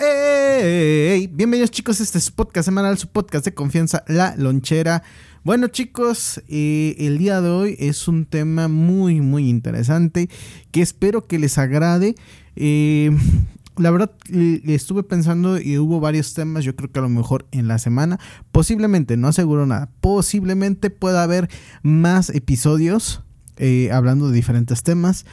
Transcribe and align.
Hey, 0.00 1.28
bienvenidos 1.32 1.72
chicos, 1.72 2.00
este 2.00 2.18
es 2.18 2.24
su 2.24 2.32
podcast 2.32 2.66
semanal, 2.66 2.96
su 2.98 3.08
podcast 3.08 3.44
de 3.44 3.52
confianza, 3.52 4.04
La 4.06 4.36
Lonchera. 4.36 5.02
Bueno 5.42 5.66
chicos, 5.66 6.40
el 6.46 7.18
día 7.18 7.40
de 7.40 7.48
hoy 7.48 7.76
es 7.80 8.06
un 8.06 8.24
tema 8.24 8.68
muy 8.68 9.20
muy 9.20 9.48
interesante 9.48 10.30
que 10.70 10.82
espero 10.82 11.26
que 11.26 11.40
les 11.40 11.58
agrade. 11.58 12.14
Eh, 12.54 13.10
la 13.76 13.90
verdad, 13.90 14.12
estuve 14.28 15.02
pensando 15.02 15.60
y 15.60 15.78
hubo 15.78 15.98
varios 15.98 16.32
temas, 16.32 16.62
yo 16.62 16.76
creo 16.76 16.92
que 16.92 17.00
a 17.00 17.02
lo 17.02 17.08
mejor 17.08 17.48
en 17.50 17.66
la 17.66 17.80
semana, 17.80 18.20
posiblemente, 18.52 19.16
no 19.16 19.26
aseguro 19.26 19.66
nada, 19.66 19.90
posiblemente 20.00 20.90
pueda 20.90 21.24
haber 21.24 21.48
más 21.82 22.30
episodios 22.30 23.24
eh, 23.60 23.90
hablando 23.90 24.28
de 24.28 24.34
diferentes 24.34 24.84
temas. 24.84 25.26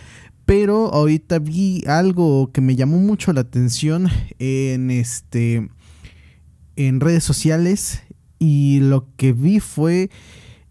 Pero 0.46 0.94
ahorita 0.94 1.40
vi 1.40 1.84
algo 1.88 2.52
que 2.52 2.62
me 2.62 2.76
llamó 2.76 2.98
mucho 2.98 3.34
la 3.34 3.42
atención 3.42 4.10
en 4.40 4.92
este 4.92 5.70
en 6.76 7.00
redes 7.00 7.24
sociales 7.24 8.04
y 8.38 8.80
lo 8.82 9.08
que 9.16 9.34
vi 9.34 9.60
fue 9.60 10.10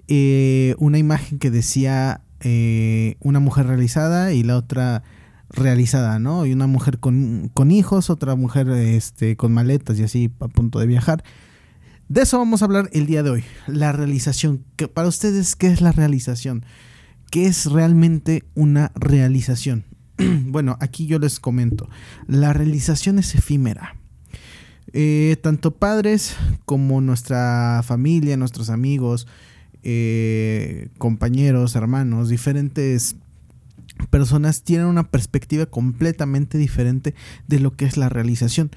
eh, 0.06 0.74
una 0.78 0.98
imagen 0.98 1.38
que 1.38 1.50
decía 1.50 2.20
eh, 2.40 3.16
una 3.20 3.40
mujer 3.40 3.66
realizada 3.66 4.32
y 4.32 4.42
la 4.42 4.56
otra 4.56 5.02
realizada, 5.48 6.18
¿no? 6.18 6.46
Y 6.46 6.52
una 6.52 6.66
mujer 6.66 6.98
con, 6.98 7.50
con, 7.54 7.70
hijos, 7.70 8.10
otra 8.10 8.34
mujer 8.34 8.68
este, 8.68 9.36
con 9.36 9.52
maletas 9.52 9.98
y 9.98 10.02
así 10.02 10.30
a 10.40 10.48
punto 10.48 10.78
de 10.78 10.86
viajar. 10.86 11.24
De 12.08 12.22
eso 12.22 12.38
vamos 12.38 12.60
a 12.60 12.66
hablar 12.66 12.90
el 12.92 13.06
día 13.06 13.22
de 13.22 13.30
hoy, 13.30 13.44
la 13.66 13.92
realización. 13.92 14.62
Para 14.92 15.08
ustedes, 15.08 15.56
¿qué 15.56 15.68
es 15.68 15.80
la 15.80 15.92
realización? 15.92 16.66
¿Qué 17.34 17.46
es 17.46 17.66
realmente 17.66 18.44
una 18.54 18.92
realización? 18.94 19.84
bueno, 20.46 20.76
aquí 20.78 21.08
yo 21.08 21.18
les 21.18 21.40
comento. 21.40 21.90
La 22.28 22.52
realización 22.52 23.18
es 23.18 23.34
efímera. 23.34 23.96
Eh, 24.92 25.36
tanto 25.42 25.72
padres 25.72 26.36
como 26.64 27.00
nuestra 27.00 27.82
familia, 27.84 28.36
nuestros 28.36 28.70
amigos, 28.70 29.26
eh, 29.82 30.90
compañeros, 30.98 31.74
hermanos, 31.74 32.28
diferentes 32.28 33.16
personas 34.10 34.62
tienen 34.62 34.86
una 34.86 35.10
perspectiva 35.10 35.66
completamente 35.66 36.56
diferente 36.56 37.16
de 37.48 37.58
lo 37.58 37.74
que 37.74 37.86
es 37.86 37.96
la 37.96 38.08
realización. 38.08 38.70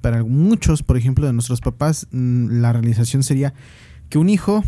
Para 0.00 0.22
muchos, 0.22 0.84
por 0.84 0.96
ejemplo, 0.96 1.26
de 1.26 1.32
nuestros 1.32 1.60
papás, 1.60 2.06
mm, 2.12 2.60
la 2.60 2.72
realización 2.72 3.24
sería 3.24 3.54
que 4.08 4.18
un 4.18 4.30
hijo 4.30 4.62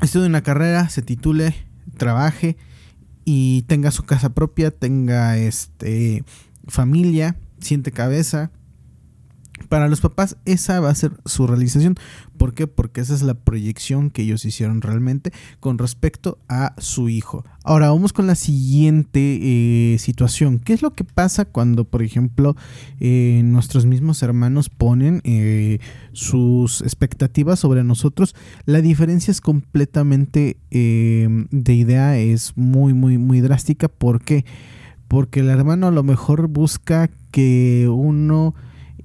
estudie 0.00 0.26
una 0.26 0.42
carrera, 0.42 0.88
se 0.88 1.02
titule, 1.02 1.65
trabaje 1.96 2.56
y 3.24 3.62
tenga 3.62 3.90
su 3.90 4.04
casa 4.04 4.34
propia, 4.34 4.70
tenga 4.70 5.36
este 5.36 6.24
familia, 6.68 7.36
siente 7.60 7.92
cabeza. 7.92 8.50
Para 9.68 9.88
los 9.88 10.00
papás 10.00 10.36
esa 10.44 10.80
va 10.80 10.90
a 10.90 10.94
ser 10.94 11.12
su 11.24 11.46
realización. 11.46 11.96
¿Por 12.36 12.54
qué? 12.54 12.66
Porque 12.66 13.00
esa 13.00 13.14
es 13.14 13.22
la 13.22 13.34
proyección 13.34 14.10
que 14.10 14.22
ellos 14.22 14.44
hicieron 14.44 14.82
realmente 14.82 15.32
con 15.60 15.78
respecto 15.78 16.38
a 16.48 16.74
su 16.78 17.08
hijo. 17.08 17.44
Ahora 17.64 17.90
vamos 17.90 18.12
con 18.12 18.26
la 18.26 18.34
siguiente 18.34 19.38
eh, 19.42 19.98
situación. 19.98 20.58
¿Qué 20.58 20.72
es 20.72 20.82
lo 20.82 20.92
que 20.92 21.04
pasa 21.04 21.46
cuando, 21.46 21.84
por 21.84 22.02
ejemplo, 22.02 22.54
eh, 23.00 23.40
nuestros 23.44 23.86
mismos 23.86 24.22
hermanos 24.22 24.68
ponen 24.68 25.20
eh, 25.24 25.78
sus 26.12 26.82
expectativas 26.82 27.58
sobre 27.58 27.82
nosotros? 27.82 28.36
La 28.66 28.80
diferencia 28.80 29.30
es 29.30 29.40
completamente 29.40 30.58
de 30.70 31.74
idea, 31.74 32.18
es 32.18 32.52
muy, 32.56 32.92
muy, 32.92 33.16
muy 33.16 33.40
drástica. 33.40 33.88
¿Por 33.88 34.20
qué? 34.20 34.44
Porque 35.08 35.40
el 35.40 35.48
hermano 35.48 35.86
a 35.86 35.90
lo 35.90 36.02
mejor 36.02 36.48
busca 36.48 37.08
que 37.30 37.88
uno 37.90 38.54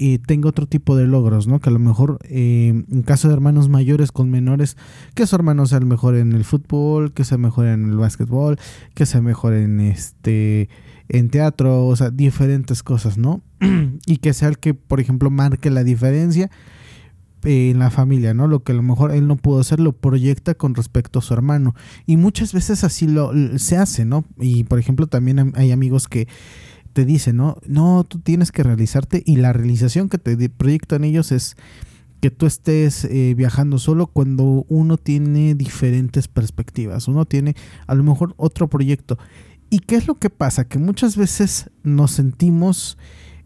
y 0.02 0.18
tenga 0.18 0.50
otro 0.50 0.66
tipo 0.66 0.96
de 0.96 1.06
logros, 1.06 1.46
¿no? 1.46 1.60
Que 1.60 1.70
a 1.70 1.72
lo 1.72 1.78
mejor 1.78 2.18
eh, 2.24 2.70
en 2.70 3.04
caso 3.04 3.28
de 3.28 3.36
hermanos 3.36 3.70
mayores 3.70 4.12
con 4.12 4.32
menores, 4.32 4.76
que 5.14 5.28
su 5.28 5.36
hermano 5.36 5.68
sea 5.68 5.78
el 5.78 5.86
mejor 5.86 6.16
en 6.16 6.32
el 6.32 6.44
fútbol, 6.44 7.14
que 7.14 7.24
sea 7.24 7.38
mejor 7.38 7.68
en 7.68 7.88
el 7.88 7.98
básquetbol, 7.98 8.58
que 8.96 9.06
sea 9.06 9.22
mejor 9.22 9.54
en 9.54 9.80
este 9.80 10.70
en 11.08 11.30
teatro, 11.30 11.86
o 11.86 11.96
sea, 11.96 12.10
diferentes 12.10 12.82
cosas, 12.82 13.20
¿no? 13.20 13.44
y 14.08 14.18
que 14.18 14.34
sea 14.34 14.48
el 14.48 14.58
que, 14.58 14.74
por 14.74 15.00
ejemplo, 15.00 15.30
marque 15.30 15.70
la 15.70 15.84
diferencia 15.84 16.50
en 17.44 17.78
la 17.78 17.92
familia, 17.92 18.34
¿no? 18.34 18.48
Lo 18.48 18.64
que 18.64 18.72
a 18.72 18.76
lo 18.76 18.82
mejor 18.82 19.12
él 19.12 19.28
no 19.28 19.36
pudo 19.36 19.60
hacer 19.60 19.80
lo 19.80 19.92
proyecta 19.92 20.56
con 20.56 20.74
respecto 20.74 21.20
a 21.20 21.22
su 21.22 21.36
hermano. 21.36 21.76
Y 22.08 22.18
muchas 22.18 22.54
veces 22.54 22.84
así 22.84 23.06
lo 23.06 23.34
se 23.60 23.78
hace, 23.78 24.04
¿no? 24.04 24.26
Y 24.40 24.64
por 24.64 24.80
ejemplo, 24.80 25.06
también 25.06 25.54
hay 25.56 25.72
amigos 25.72 26.08
que 26.08 26.28
te 26.92 27.06
dice, 27.06 27.34
¿no? 27.34 27.58
No, 27.68 28.04
tú 28.04 28.20
tienes 28.20 28.52
que 28.52 28.64
realizarte 28.64 29.24
y 29.26 29.38
la 29.38 29.54
realización 29.54 30.10
que 30.10 30.18
te 30.18 30.50
proyectan 30.50 31.04
ellos 31.04 31.32
es 31.32 31.56
que 32.22 32.30
tú 32.30 32.46
estés 32.46 33.04
eh, 33.06 33.34
viajando 33.36 33.80
solo 33.80 34.08
cuando 34.08 34.66
uno 34.70 34.98
tiene 34.98 35.56
diferentes 35.56 36.28
perspectivas, 36.28 37.08
uno 37.08 37.26
tiene 37.26 37.56
a 37.88 37.96
lo 37.96 38.04
mejor 38.04 38.36
otro 38.38 38.70
proyecto. 38.70 39.18
¿Y 39.72 39.80
qué 39.80 39.96
es 39.96 40.08
lo 40.08 40.16
que 40.16 40.30
pasa? 40.30 40.68
Que 40.68 40.78
muchas 40.78 41.18
veces 41.18 41.72
nos 41.84 42.12
sentimos 42.12 42.98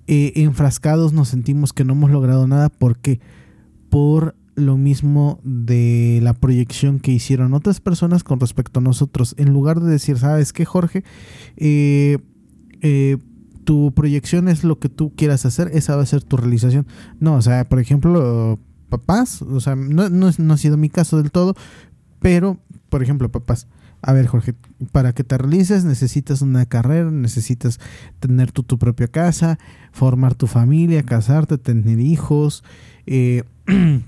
eh, 0.07 0.33
enfrascados, 0.35 1.13
nos 1.13 1.29
sentimos 1.29 1.71
que 1.71 1.85
no 1.85 1.93
hemos 1.93 2.11
logrado 2.11 2.47
nada. 2.47 2.69
¿Por 2.69 2.97
qué? 2.97 3.21
Por 3.89 4.35
lo 4.55 4.75
mismo 4.75 5.39
de 5.43 6.19
la 6.21 6.33
proyección 6.33 6.99
que 6.99 7.11
hicieron 7.11 7.53
otras 7.53 7.79
personas 7.79 8.23
con 8.23 8.39
respecto 8.39 8.79
a 8.79 8.83
nosotros. 8.83 9.35
En 9.37 9.53
lugar 9.53 9.79
de 9.79 9.89
decir, 9.89 10.17
¿sabes 10.17 10.51
qué, 10.51 10.65
Jorge? 10.65 11.03
eh, 11.57 12.17
eh 12.81 13.17
tu 13.65 13.93
proyección 13.93 14.47
es 14.47 14.63
lo 14.63 14.79
que 14.79 14.89
tú 14.89 15.13
quieras 15.15 15.45
hacer, 15.45 15.69
esa 15.73 15.95
va 15.95 16.03
a 16.03 16.05
ser 16.05 16.23
tu 16.23 16.37
realización. 16.37 16.87
No, 17.19 17.35
o 17.35 17.41
sea, 17.41 17.67
por 17.67 17.79
ejemplo, 17.79 18.59
papás, 18.89 19.41
o 19.41 19.59
sea, 19.59 19.75
no, 19.75 20.09
no, 20.09 20.53
ha 20.53 20.57
sido 20.57 20.77
mi 20.77 20.89
caso 20.89 21.17
del 21.17 21.31
todo, 21.31 21.55
pero, 22.19 22.57
por 22.89 23.03
ejemplo, 23.03 23.29
papás, 23.29 23.67
a 24.01 24.13
ver, 24.13 24.27
Jorge, 24.27 24.53
para 24.91 25.13
que 25.13 25.23
te 25.23 25.37
realices 25.37 25.83
necesitas 25.83 26.41
una 26.41 26.65
carrera, 26.67 27.09
necesitas 27.09 27.79
tener 28.19 28.51
tu, 28.51 28.63
tu 28.63 28.77
propia 28.77 29.07
casa, 29.07 29.57
formar 29.91 30.35
tu 30.35 30.47
familia, 30.47 31.03
casarte, 31.03 31.57
tener 31.57 31.99
hijos, 31.99 32.63
eh, 33.07 33.43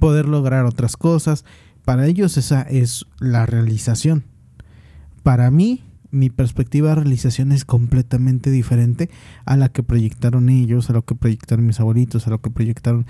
poder 0.00 0.28
lograr 0.28 0.66
otras 0.66 0.96
cosas. 0.96 1.44
Para 1.84 2.06
ellos 2.06 2.36
esa 2.36 2.62
es 2.62 3.06
la 3.18 3.46
realización. 3.46 4.24
Para 5.22 5.50
mí, 5.50 5.82
mi 6.12 6.30
perspectiva 6.30 6.90
de 6.90 6.96
realización 6.96 7.50
es 7.50 7.64
completamente 7.64 8.50
diferente 8.50 9.10
a 9.46 9.56
la 9.56 9.70
que 9.70 9.82
proyectaron 9.82 10.50
ellos, 10.50 10.88
a 10.90 10.92
lo 10.92 11.04
que 11.04 11.14
proyectaron 11.16 11.66
mis 11.66 11.80
abuelitos, 11.80 12.26
a 12.26 12.30
lo 12.30 12.40
que 12.40 12.50
proyectaron 12.50 13.06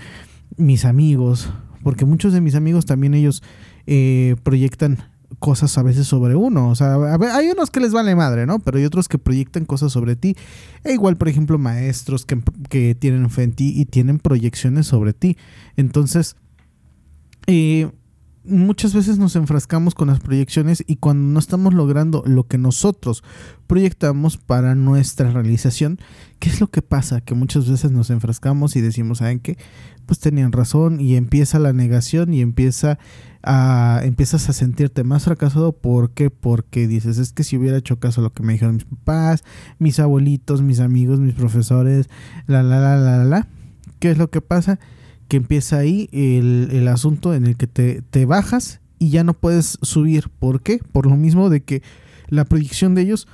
mis 0.57 0.85
amigos, 0.85 1.51
porque 1.83 2.05
muchos 2.05 2.33
de 2.33 2.41
mis 2.41 2.55
amigos 2.55 2.85
también 2.85 3.13
ellos 3.13 3.43
eh, 3.85 4.37
proyectan 4.43 4.99
cosas 5.39 5.77
a 5.77 5.83
veces 5.83 6.07
sobre 6.07 6.35
uno, 6.35 6.69
o 6.69 6.75
sea, 6.75 6.95
hay 7.35 7.49
unos 7.49 7.71
que 7.71 7.81
les 7.81 7.91
vale 7.91 8.15
madre, 8.15 8.45
¿no? 8.45 8.59
Pero 8.59 8.77
hay 8.77 8.85
otros 8.85 9.09
que 9.09 9.17
proyectan 9.17 9.65
cosas 9.65 9.91
sobre 9.91 10.15
ti, 10.15 10.37
e 10.83 10.93
igual, 10.93 11.17
por 11.17 11.27
ejemplo, 11.27 11.57
maestros 11.57 12.25
que, 12.25 12.41
que 12.69 12.95
tienen 12.95 13.29
fe 13.29 13.43
en 13.43 13.51
ti 13.51 13.73
y 13.75 13.85
tienen 13.85 14.17
proyecciones 14.19 14.87
sobre 14.87 15.13
ti, 15.13 15.37
entonces... 15.75 16.37
Eh, 17.47 17.91
muchas 18.45 18.93
veces 18.93 19.17
nos 19.17 19.35
enfrascamos 19.35 19.95
con 19.95 20.09
las 20.09 20.19
proyecciones 20.19 20.83
y 20.85 20.97
cuando 20.97 21.31
no 21.31 21.39
estamos 21.39 21.73
logrando 21.73 22.23
lo 22.25 22.45
que 22.45 22.57
nosotros 22.57 23.23
proyectamos 23.67 24.37
para 24.37 24.75
nuestra 24.75 25.31
realización, 25.31 25.99
¿qué 26.39 26.49
es 26.49 26.59
lo 26.59 26.67
que 26.67 26.81
pasa? 26.81 27.21
Que 27.21 27.35
muchas 27.35 27.69
veces 27.69 27.91
nos 27.91 28.09
enfrascamos 28.09 28.75
y 28.75 28.81
decimos, 28.81 29.19
¿saben 29.19 29.39
qué? 29.39 29.57
Pues 30.05 30.19
tenían 30.19 30.51
razón 30.51 30.99
y 30.99 31.15
empieza 31.15 31.59
la 31.59 31.71
negación 31.71 32.33
y 32.33 32.41
empieza 32.41 32.99
a, 33.43 34.01
empiezas 34.03 34.49
a 34.49 34.53
sentirte 34.53 35.03
más 35.03 35.23
fracasado. 35.23 35.71
¿Por 35.71 36.11
qué? 36.11 36.29
Porque 36.29 36.87
dices, 36.87 37.17
es 37.17 37.31
que 37.31 37.43
si 37.43 37.57
hubiera 37.57 37.77
hecho 37.77 37.99
caso 37.99 38.19
a 38.19 38.23
lo 38.25 38.33
que 38.33 38.43
me 38.43 38.53
dijeron 38.53 38.75
mis 38.75 38.85
papás, 38.85 39.43
mis 39.79 39.99
abuelitos, 39.99 40.61
mis 40.61 40.81
amigos, 40.81 41.19
mis 41.19 41.33
profesores, 41.33 42.09
la, 42.47 42.63
la, 42.63 42.79
la, 42.79 42.97
la, 42.97 43.17
la, 43.17 43.25
la. 43.25 43.47
¿Qué 43.99 44.11
es 44.11 44.17
lo 44.17 44.29
que 44.29 44.41
pasa? 44.41 44.79
Que 45.27 45.37
empieza 45.37 45.77
ahí 45.77 46.09
el, 46.11 46.87
asunto 46.87 47.33
en 47.33 47.45
el 47.45 47.57
que 47.57 47.67
te, 47.67 48.25
bajas 48.25 48.81
y 48.99 49.09
ya 49.09 49.23
no 49.23 49.33
puedes 49.33 49.77
subir. 49.81 50.29
¿Por 50.29 50.61
qué? 50.61 50.79
Por 50.91 51.07
lo 51.07 51.15
mismo 51.15 51.49
de 51.49 51.63
que 51.63 51.81
la 52.29 52.45
proyección 52.45 52.95
de 52.95 53.03
ellos 53.03 53.27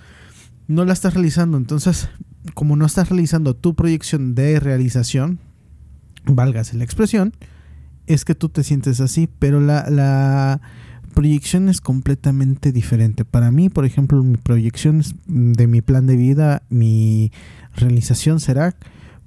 no 0.67 0.85
la 0.85 0.93
estás 0.93 1.13
realizando. 1.13 1.57
Entonces, 1.57 2.09
como 2.53 2.75
no 2.75 2.85
estás 2.85 3.09
realizando 3.09 3.55
tu 3.55 3.75
proyección 3.75 4.35
de 4.35 4.59
realización, 4.59 5.39
válgase 6.25 6.77
la 6.77 6.83
expresión, 6.83 7.33
es 8.07 8.25
que 8.25 8.35
tú 8.35 8.49
te 8.49 8.63
sientes 8.63 9.01
así, 9.01 9.29
pero 9.39 9.59
la, 9.59 9.89
la 9.89 10.61
proyección 11.13 11.69
es 11.69 11.81
completamente 11.81 12.71
diferente. 12.71 13.25
Para 13.25 13.51
mí, 13.51 13.69
por 13.69 13.85
ejemplo, 13.85 14.23
mi 14.23 14.37
proyección 14.37 15.03
de 15.27 15.67
mi 15.67 15.81
plan 15.81 16.07
de 16.07 16.15
vida, 16.15 16.63
mi 16.69 17.31
realización 17.75 18.39
será 18.39 18.75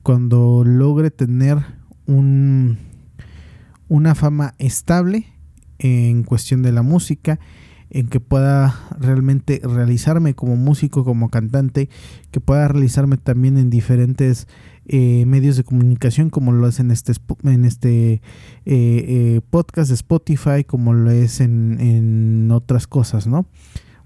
cuando 0.02 0.64
logre 0.64 1.10
tener 1.10 1.58
una 2.06 2.76
fama 4.14 4.54
estable 4.58 5.26
en 5.78 6.22
cuestión 6.22 6.62
de 6.62 6.72
la 6.72 6.82
música, 6.82 7.38
en 7.90 8.08
que 8.08 8.20
pueda 8.20 8.74
realmente 8.98 9.60
realizarme 9.62 10.34
como 10.34 10.56
músico, 10.56 11.04
como 11.04 11.28
cantante, 11.28 11.90
que 12.30 12.40
pueda 12.40 12.68
realizarme 12.68 13.18
también 13.18 13.58
en 13.58 13.68
diferentes 13.68 14.48
eh, 14.86 15.24
medios 15.26 15.56
de 15.56 15.64
comunicación, 15.64 16.30
como 16.30 16.52
lo 16.52 16.66
es 16.66 16.80
en 16.80 16.90
este, 16.90 17.12
en 17.44 17.64
este 17.64 18.14
eh, 18.14 18.20
eh, 18.64 19.40
podcast 19.50 19.90
de 19.90 19.94
Spotify, 19.94 20.64
como 20.66 20.94
lo 20.94 21.10
es 21.10 21.40
en, 21.40 21.78
en, 21.80 22.50
otras 22.50 22.86
cosas, 22.86 23.26
¿no? 23.26 23.46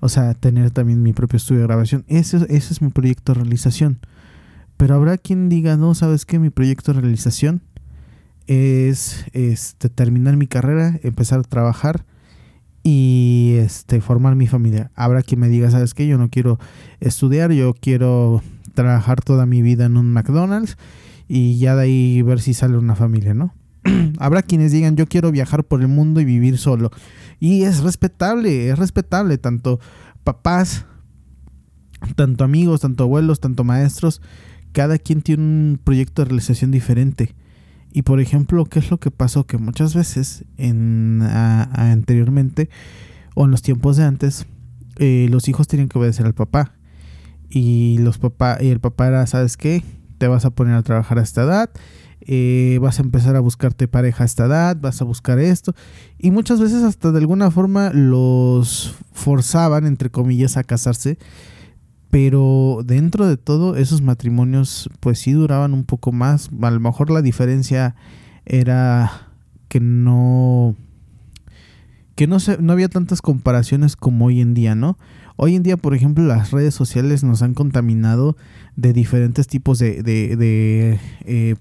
O 0.00 0.08
sea, 0.08 0.34
tener 0.34 0.72
también 0.72 1.02
mi 1.02 1.12
propio 1.12 1.36
estudio 1.36 1.60
de 1.60 1.68
grabación. 1.68 2.04
Ese, 2.08 2.38
ese 2.48 2.72
es 2.72 2.82
mi 2.82 2.90
proyecto 2.90 3.32
de 3.32 3.40
realización. 3.40 4.00
Pero 4.76 4.96
habrá 4.96 5.16
quien 5.16 5.48
diga, 5.48 5.76
no, 5.76 5.94
¿sabes 5.94 6.26
qué? 6.26 6.38
Mi 6.38 6.50
proyecto 6.50 6.92
de 6.92 7.00
realización 7.00 7.62
es 8.46 9.24
este, 9.32 9.88
terminar 9.88 10.36
mi 10.36 10.46
carrera, 10.46 10.98
empezar 11.02 11.40
a 11.40 11.42
trabajar 11.42 12.04
y 12.82 13.54
este, 13.58 14.00
formar 14.00 14.36
mi 14.36 14.46
familia. 14.46 14.90
Habrá 14.94 15.22
quien 15.22 15.40
me 15.40 15.48
diga, 15.48 15.70
¿sabes 15.70 15.94
qué? 15.94 16.06
Yo 16.06 16.18
no 16.18 16.30
quiero 16.30 16.58
estudiar, 17.00 17.52
yo 17.52 17.74
quiero 17.74 18.42
trabajar 18.74 19.20
toda 19.22 19.46
mi 19.46 19.62
vida 19.62 19.86
en 19.86 19.96
un 19.96 20.12
McDonald's 20.12 20.76
y 21.28 21.58
ya 21.58 21.74
de 21.74 21.82
ahí 21.82 22.22
ver 22.22 22.40
si 22.40 22.54
sale 22.54 22.76
una 22.76 22.94
familia, 22.94 23.34
¿no? 23.34 23.54
Habrá 24.18 24.42
quienes 24.42 24.72
digan, 24.72 24.96
yo 24.96 25.06
quiero 25.06 25.32
viajar 25.32 25.64
por 25.64 25.80
el 25.80 25.88
mundo 25.88 26.20
y 26.20 26.24
vivir 26.24 26.58
solo. 26.58 26.90
Y 27.40 27.62
es 27.62 27.80
respetable, 27.80 28.70
es 28.70 28.78
respetable, 28.78 29.38
tanto 29.38 29.80
papás, 30.24 30.86
tanto 32.14 32.44
amigos, 32.44 32.80
tanto 32.80 33.04
abuelos, 33.04 33.40
tanto 33.40 33.64
maestros, 33.64 34.22
cada 34.72 34.98
quien 34.98 35.22
tiene 35.22 35.42
un 35.42 35.80
proyecto 35.82 36.22
de 36.22 36.26
realización 36.26 36.70
diferente. 36.70 37.34
Y 37.92 38.02
por 38.02 38.20
ejemplo, 38.20 38.64
¿qué 38.66 38.78
es 38.78 38.90
lo 38.90 38.98
que 38.98 39.10
pasó? 39.10 39.44
Que 39.46 39.58
muchas 39.58 39.94
veces 39.94 40.44
en, 40.58 41.22
anteriormente 41.22 42.68
o 43.34 43.44
en 43.44 43.50
los 43.50 43.62
tiempos 43.62 43.96
de 43.96 44.04
antes, 44.04 44.46
eh, 44.96 45.28
los 45.30 45.48
hijos 45.48 45.68
tenían 45.68 45.88
que 45.88 45.98
obedecer 45.98 46.26
al 46.26 46.34
papá. 46.34 46.72
Y 47.48 47.98
los 47.98 48.18
papá, 48.18 48.58
y 48.60 48.68
el 48.68 48.80
papá 48.80 49.06
era, 49.06 49.26
¿sabes 49.26 49.56
qué? 49.56 49.82
Te 50.18 50.28
vas 50.28 50.44
a 50.44 50.50
poner 50.50 50.74
a 50.74 50.82
trabajar 50.82 51.18
a 51.18 51.22
esta 51.22 51.42
edad, 51.42 51.70
eh, 52.22 52.78
vas 52.80 52.98
a 52.98 53.02
empezar 53.02 53.36
a 53.36 53.40
buscarte 53.40 53.86
pareja 53.88 54.24
a 54.24 54.26
esta 54.26 54.46
edad, 54.46 54.76
vas 54.80 55.00
a 55.00 55.04
buscar 55.04 55.38
esto. 55.38 55.74
Y 56.18 56.30
muchas 56.30 56.60
veces 56.60 56.82
hasta 56.82 57.12
de 57.12 57.18
alguna 57.18 57.50
forma 57.50 57.90
los 57.92 58.94
forzaban, 59.12 59.86
entre 59.86 60.10
comillas, 60.10 60.56
a 60.56 60.64
casarse 60.64 61.18
pero 62.10 62.82
dentro 62.84 63.26
de 63.26 63.36
todo 63.36 63.76
esos 63.76 64.02
matrimonios 64.02 64.88
pues 65.00 65.18
sí 65.18 65.32
duraban 65.32 65.74
un 65.74 65.84
poco 65.84 66.12
más. 66.12 66.50
A 66.62 66.70
lo 66.70 66.80
mejor 66.80 67.10
la 67.10 67.22
diferencia 67.22 67.94
era 68.44 69.28
que 69.68 69.80
no 69.80 70.76
que 72.14 72.26
no 72.26 72.40
se, 72.40 72.56
no 72.60 72.72
había 72.72 72.88
tantas 72.88 73.20
comparaciones 73.20 73.94
como 73.94 74.26
hoy 74.26 74.40
en 74.40 74.54
día, 74.54 74.74
¿no? 74.74 74.98
Hoy 75.36 75.54
en 75.54 75.62
día, 75.62 75.76
por 75.76 75.94
ejemplo, 75.94 76.24
las 76.24 76.50
redes 76.50 76.74
sociales 76.74 77.22
nos 77.22 77.42
han 77.42 77.52
contaminado 77.52 78.38
de 78.74 78.94
diferentes 78.94 79.46
tipos 79.46 79.78
de, 79.78 80.02
de, 80.02 80.34
de, 80.34 80.98
eh, 81.26 81.56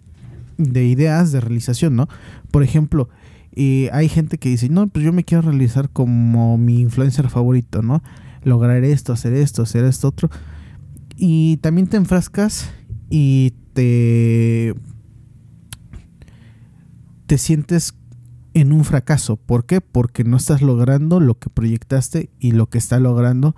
de 0.57 0.85
ideas 0.85 1.33
de 1.33 1.41
realización, 1.41 1.97
¿no? 1.97 2.07
Por 2.51 2.63
ejemplo, 2.63 3.09
eh, 3.51 3.89
hay 3.91 4.07
gente 4.07 4.37
que 4.37 4.47
dice, 4.47 4.69
no, 4.69 4.87
pues 4.87 5.03
yo 5.03 5.11
me 5.11 5.25
quiero 5.25 5.41
realizar 5.41 5.89
como 5.89 6.57
mi 6.57 6.79
influencer 6.79 7.29
favorito, 7.29 7.81
¿no? 7.81 8.01
Lograr 8.45 8.83
esto, 8.85 9.11
hacer 9.11 9.33
esto, 9.33 9.63
hacer 9.63 9.83
esto 9.83 10.07
otro. 10.07 10.29
Y 11.17 11.57
también 11.57 11.87
te 11.87 11.97
enfrascas 11.97 12.69
y 13.09 13.53
te 13.73 14.73
te 17.25 17.37
sientes 17.37 17.95
en 18.53 18.71
un 18.71 18.85
fracaso. 18.85 19.35
¿Por 19.35 19.65
qué? 19.65 19.81
Porque 19.81 20.23
no 20.23 20.37
estás 20.37 20.61
logrando 20.61 21.19
lo 21.19 21.37
que 21.37 21.49
proyectaste 21.49 22.29
y 22.39 22.51
lo 22.51 22.67
que 22.67 22.77
está 22.77 22.99
logrando 22.99 23.55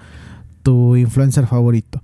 tu 0.63 0.95
influencer 0.95 1.48
favorito. 1.48 2.01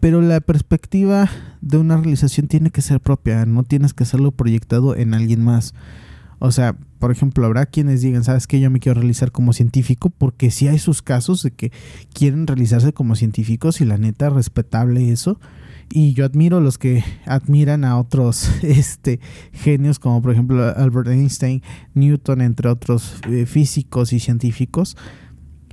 Pero 0.00 0.20
la 0.20 0.40
perspectiva 0.40 1.28
de 1.60 1.76
una 1.76 1.96
realización 1.96 2.48
tiene 2.48 2.70
que 2.70 2.82
ser 2.82 3.00
propia, 3.00 3.46
no 3.46 3.62
tienes 3.62 3.94
que 3.94 4.02
hacerlo 4.02 4.32
proyectado 4.32 4.96
en 4.96 5.14
alguien 5.14 5.44
más. 5.44 5.74
O 6.38 6.50
sea, 6.50 6.76
por 7.02 7.10
ejemplo, 7.10 7.44
habrá 7.44 7.66
quienes 7.66 8.00
digan, 8.00 8.22
¿sabes 8.22 8.46
qué? 8.46 8.60
Yo 8.60 8.70
me 8.70 8.78
quiero 8.78 9.00
realizar 9.00 9.32
como 9.32 9.52
científico, 9.52 10.08
porque 10.08 10.52
sí 10.52 10.68
hay 10.68 10.78
sus 10.78 11.02
casos 11.02 11.42
de 11.42 11.50
que 11.50 11.72
quieren 12.14 12.46
realizarse 12.46 12.92
como 12.92 13.16
científicos 13.16 13.80
y 13.80 13.84
la 13.84 13.98
neta, 13.98 14.30
respetable 14.30 15.10
eso. 15.10 15.40
Y 15.90 16.12
yo 16.12 16.24
admiro 16.24 16.60
los 16.60 16.78
que 16.78 17.02
admiran 17.26 17.84
a 17.84 17.98
otros 17.98 18.48
este, 18.62 19.18
genios, 19.52 19.98
como 19.98 20.22
por 20.22 20.30
ejemplo 20.30 20.62
Albert 20.62 21.08
Einstein, 21.08 21.64
Newton, 21.94 22.40
entre 22.40 22.68
otros 22.68 23.16
eh, 23.28 23.46
físicos 23.46 24.12
y 24.12 24.20
científicos. 24.20 24.96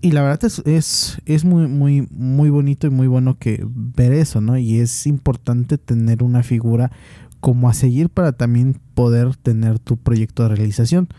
Y 0.01 0.13
la 0.13 0.23
verdad 0.23 0.45
es, 0.45 0.63
es, 0.65 1.21
es, 1.27 1.45
muy, 1.45 1.67
muy, 1.67 2.07
muy 2.09 2.49
bonito 2.49 2.87
y 2.87 2.89
muy 2.89 3.05
bueno 3.05 3.37
que 3.37 3.63
ver 3.67 4.13
eso, 4.13 4.41
¿no? 4.41 4.57
Y 4.57 4.79
es 4.79 5.05
importante 5.05 5.77
tener 5.77 6.23
una 6.23 6.41
figura 6.41 6.89
como 7.39 7.69
a 7.69 7.73
seguir 7.73 8.09
para 8.09 8.33
también 8.33 8.79
poder 8.93 9.35
tener 9.35 9.79
tu 9.79 9.97
proyecto 9.97 10.43
de 10.43 10.55
realización. 10.55 11.09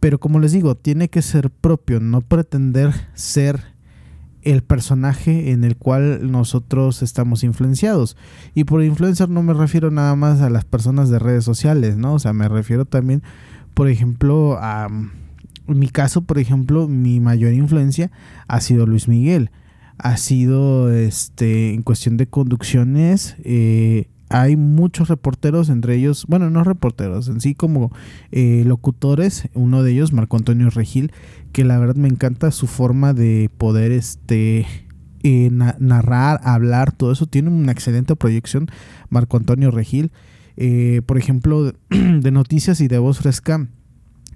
Pero 0.00 0.18
como 0.18 0.40
les 0.40 0.52
digo, 0.52 0.74
tiene 0.76 1.08
que 1.08 1.22
ser 1.22 1.50
propio, 1.50 2.00
no 2.00 2.22
pretender 2.22 2.92
ser 3.14 3.60
el 4.42 4.62
personaje 4.62 5.50
en 5.50 5.64
el 5.64 5.76
cual 5.76 6.30
nosotros 6.30 7.02
estamos 7.02 7.44
influenciados. 7.44 8.16
Y 8.54 8.64
por 8.64 8.82
influencer 8.82 9.28
no 9.28 9.42
me 9.42 9.52
refiero 9.52 9.90
nada 9.90 10.16
más 10.16 10.40
a 10.40 10.50
las 10.50 10.64
personas 10.64 11.10
de 11.10 11.18
redes 11.18 11.44
sociales, 11.44 11.96
¿no? 11.96 12.14
O 12.14 12.18
sea, 12.18 12.32
me 12.32 12.48
refiero 12.48 12.86
también, 12.86 13.22
por 13.74 13.88
ejemplo, 13.88 14.58
a 14.60 14.88
mi 15.66 15.88
caso, 15.88 16.22
por 16.22 16.38
ejemplo, 16.38 16.88
mi 16.88 17.20
mayor 17.20 17.52
influencia 17.52 18.10
ha 18.48 18.60
sido 18.60 18.86
Luis 18.86 19.08
Miguel. 19.08 19.50
Ha 19.98 20.16
sido 20.16 20.90
este 20.90 21.74
en 21.74 21.82
cuestión 21.82 22.16
de 22.16 22.26
conducciones, 22.26 23.36
eh, 23.44 24.08
hay 24.30 24.56
muchos 24.56 25.08
reporteros, 25.08 25.68
entre 25.68 25.96
ellos, 25.96 26.24
bueno, 26.28 26.50
no 26.50 26.62
reporteros, 26.62 27.28
en 27.28 27.40
sí 27.40 27.56
como 27.56 27.92
eh, 28.30 28.62
locutores, 28.64 29.48
uno 29.54 29.82
de 29.82 29.92
ellos, 29.92 30.12
Marco 30.12 30.36
Antonio 30.36 30.70
Regil, 30.70 31.12
que 31.52 31.64
la 31.64 31.78
verdad 31.78 31.96
me 31.96 32.08
encanta 32.08 32.52
su 32.52 32.68
forma 32.68 33.12
de 33.12 33.50
poder 33.58 33.90
este 33.90 34.66
eh, 35.24 35.50
narrar, 35.50 36.40
hablar, 36.44 36.92
todo 36.92 37.10
eso, 37.10 37.26
tiene 37.26 37.50
una 37.50 37.72
excelente 37.72 38.14
proyección, 38.14 38.68
Marco 39.08 39.36
Antonio 39.36 39.72
Regil. 39.72 40.12
Eh, 40.56 41.02
por 41.04 41.18
ejemplo, 41.18 41.72
de 41.90 42.30
noticias 42.30 42.80
y 42.80 42.86
de 42.86 42.98
voz 42.98 43.18
fresca, 43.18 43.66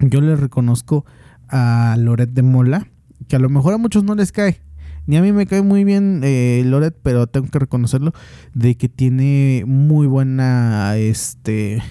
yo 0.01 0.19
le 0.19 0.35
reconozco 0.35 1.05
a 1.47 1.95
Loret 1.97 2.31
de 2.31 2.41
Mola, 2.41 2.87
que 3.29 3.37
a 3.37 3.39
lo 3.39 3.49
mejor 3.49 3.73
a 3.73 3.77
muchos 3.77 4.03
no 4.03 4.13
les 4.13 4.33
cae, 4.33 4.59
ni 5.07 5.17
a 5.17 5.21
mí 5.21 5.31
me 5.31 5.45
cae 5.45 5.61
muy 5.61 5.83
bien 5.83 6.21
eh, 6.23 6.63
Loret, 6.65 6.95
pero 7.01 7.27
tengo 7.27 7.47
que 7.47 7.59
reconocerlo 7.59 8.13
de 8.53 8.75
que 8.75 8.89
tiene 8.89 9.63
muy 9.67 10.07
buena, 10.07 10.97
este, 10.97 11.81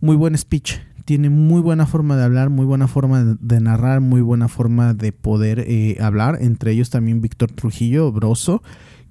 muy 0.00 0.16
buen 0.16 0.36
speech. 0.36 0.78
Tiene 1.04 1.30
muy 1.30 1.60
buena 1.60 1.86
forma 1.86 2.16
de 2.16 2.24
hablar, 2.24 2.50
muy 2.50 2.66
buena 2.66 2.88
forma 2.88 3.36
de 3.38 3.60
narrar, 3.60 4.00
muy 4.00 4.20
buena 4.20 4.48
forma 4.48 4.92
de 4.92 5.12
poder 5.12 5.60
eh, 5.60 5.96
hablar. 6.00 6.38
Entre 6.40 6.72
ellos 6.72 6.90
también 6.90 7.20
Víctor 7.20 7.52
Trujillo, 7.52 8.10
Broso, 8.10 8.60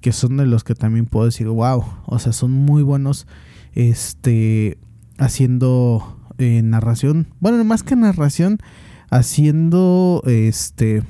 que 0.02 0.12
son 0.12 0.36
de 0.36 0.44
los 0.44 0.62
que 0.62 0.74
también 0.74 1.06
puedo 1.06 1.24
decir, 1.24 1.48
wow, 1.48 1.84
o 2.04 2.18
sea, 2.18 2.32
son 2.32 2.52
muy 2.52 2.82
buenos, 2.82 3.26
este, 3.72 4.76
haciendo 5.16 6.18
eh, 6.36 6.60
narración. 6.62 7.28
Bueno, 7.40 7.64
más 7.64 7.82
que 7.82 7.96
narración, 7.96 8.58
haciendo, 9.10 10.22
este, 10.26 11.02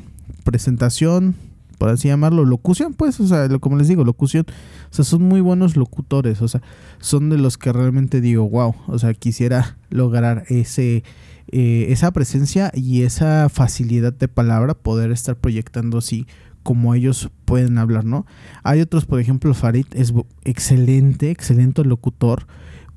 presentación, 0.45 1.35
así 1.89 2.09
llamarlo, 2.09 2.45
locución, 2.45 2.95
pues, 2.95 3.19
o 3.21 3.27
sea, 3.27 3.49
como 3.59 3.77
les 3.77 3.89
digo, 3.89 4.05
locución, 4.05 4.45
o 4.91 4.95
sea, 4.95 5.05
son 5.05 5.23
muy 5.23 5.41
buenos 5.41 5.77
locutores, 5.77 6.43
o 6.43 6.49
sea, 6.49 6.63
son 6.99 7.31
de 7.31 7.39
los 7.39 7.59
que 7.59 7.73
realmente 7.73 8.21
digo, 8.21 8.49
wow, 8.49 8.75
o 8.87 8.99
sea, 8.99 9.15
quisiera 9.15 9.79
lograr 9.91 10.45
ese, 10.49 11.05
eh, 11.49 11.87
esa 11.91 12.11
presencia 12.13 12.71
y 12.75 13.03
esa 13.03 13.49
facilidad 13.49 14.13
de 14.13 14.29
palabra, 14.29 14.75
poder 14.75 15.11
estar 15.11 15.37
proyectando 15.37 15.99
así 15.99 16.27
como 16.63 16.95
ellos 16.95 17.31
pueden 17.45 17.79
hablar, 17.79 18.05
¿no? 18.05 18.27
Hay 18.65 18.81
otros, 18.81 19.07
por 19.07 19.21
ejemplo, 19.21 19.55
Farid 19.55 19.87
es 19.93 20.13
excelente, 20.45 21.31
excelente 21.31 21.85
locutor, 21.85 22.49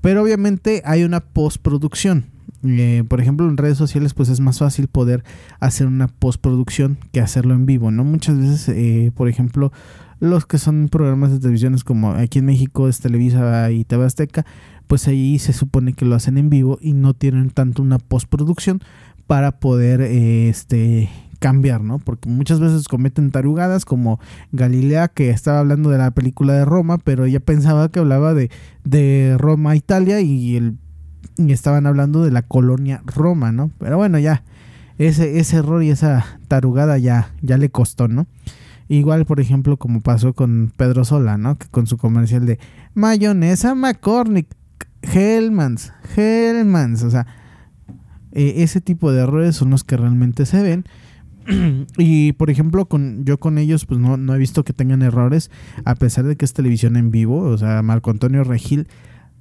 pero 0.01 0.24
obviamente 0.24 0.81
hay 0.86 1.03
una 1.03 1.19
postproducción, 1.19 2.25
eh, 2.63 3.04
por 3.08 3.22
ejemplo, 3.22 3.48
en 3.48 3.58
redes 3.58 3.78
sociales, 3.78 4.13
pues 4.13 4.30
es 4.30 4.39
más 4.39 4.60
fácil 4.60 4.88
poder 4.88 5.24
hacer 5.60 5.88
una 5.88 6.08
postproducción 6.08 6.98
que 7.12 7.22
hacerlo 7.22 7.54
en 7.54 7.66
vivo, 7.66 7.92
¿no? 7.92 8.04
Muchas 8.04 8.38
veces, 8.38 8.70
eh, 8.70 9.12
por 9.16 9.30
ejemplo, 9.30 9.72
los 10.20 10.46
que 10.46 10.58
son 10.58 10.89
programas 10.89 11.32
de 11.32 11.39
televisiones 11.39 11.84
como 11.84 12.12
aquí 12.12 12.39
en 12.39 12.46
México 12.46 12.89
es 12.89 13.00
Televisa 13.00 13.72
y 13.72 13.86
TV 13.86 14.06
Azteca, 14.06 14.46
pues 14.88 15.08
ahí 15.08 15.39
se 15.39 15.54
supone 15.54 15.94
que 15.94 16.06
lo 16.06 16.16
hacen 16.16 16.38
en 16.38 16.50
vivo 16.50 16.78
y 16.82 16.94
no 16.94 17.13
tienen 17.13 17.51
tanto 17.51 17.82
una 17.82 18.00
postproducción 18.00 18.82
para 19.28 19.60
poder 19.60 20.01
eh, 20.01 20.50
este 20.50 21.10
cambiar, 21.39 21.82
¿no? 21.82 22.00
Porque 22.00 22.28
muchas 22.28 22.60
veces 22.60 22.88
cometen 22.88 23.32
tarugadas 23.32 23.86
como 23.86 24.20
Galilea 24.51 25.08
que 25.08 25.30
estaba 25.30 25.60
hablando 25.60 25.89
de 25.89 25.98
la 25.98 26.12
película 26.12 26.54
de 26.54 26.66
Roma, 26.66 26.98
pero 26.98 27.25
ella 27.25 27.39
pensaba 27.39 27.89
que 27.89 28.00
hablaba 28.00 28.34
de, 28.34 28.51
de 28.84 29.38
Roma, 29.38 29.78
Italia 29.78 30.20
y 30.20 30.58
el 30.58 30.75
y 31.38 31.52
estaban 31.52 31.86
hablando 31.86 32.24
de 32.24 32.32
la 32.32 32.42
colonia 32.42 33.02
Roma, 33.06 33.52
¿no? 33.52 33.72
Pero 33.80 33.98
bueno, 33.98 34.20
ya, 34.20 34.44
ese, 34.98 35.40
ese 35.40 35.58
error 35.58 35.84
y 35.84 35.90
esa 35.90 36.26
tarugada 36.48 36.98
ya, 36.98 37.34
ya 37.42 37.58
le 37.58 37.70
costó, 37.70 38.08
¿no? 38.08 38.28
Igual, 38.88 39.26
por 39.26 39.40
ejemplo, 39.40 39.78
como 39.78 40.02
pasó 40.02 40.34
con 40.34 40.74
Pedro 40.76 41.06
Sola, 41.06 41.38
¿no? 41.38 41.58
Que 41.58 41.68
con 41.68 41.86
su 41.88 41.98
comercial 41.98 42.46
de 42.46 42.60
mayonesa 42.96 43.76
McCormick, 43.76 44.48
Hellmans, 45.02 45.94
Hellmans, 46.16 47.04
o 47.04 47.12
sea, 47.12 47.28
eh, 48.32 48.56
ese 48.58 48.82
tipo 48.82 49.12
de 49.12 49.22
errores 49.22 49.56
son 49.56 49.70
los 49.70 49.84
que 49.84 49.96
realmente 49.96 50.46
se 50.46 50.62
ven. 50.62 50.86
y 51.98 52.34
por 52.34 52.50
ejemplo, 52.50 52.86
con, 52.86 53.26
yo 53.26 53.40
con 53.40 53.58
ellos, 53.58 53.86
pues 53.86 54.00
no, 54.00 54.18
no 54.18 54.36
he 54.36 54.38
visto 54.38 54.64
que 54.64 54.74
tengan 54.74 55.02
errores, 55.02 55.50
a 55.86 55.96
pesar 55.96 56.26
de 56.26 56.36
que 56.36 56.46
es 56.46 56.54
televisión 56.54 56.96
en 56.98 57.12
vivo. 57.12 57.42
O 57.42 57.58
sea, 57.58 57.82
Marco 57.82 58.12
Antonio 58.12 58.44
Regil, 58.44 58.88